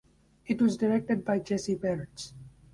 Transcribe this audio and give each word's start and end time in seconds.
It 0.47 0.59
was 0.59 0.77
directed 0.77 1.23
by 1.23 1.37
Jesse 1.37 1.75
Peretz. 1.75 2.33